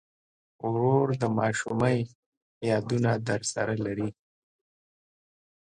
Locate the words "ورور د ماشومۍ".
0.69-1.97